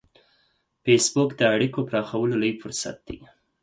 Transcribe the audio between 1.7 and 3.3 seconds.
پراخولو لوی فرصت دی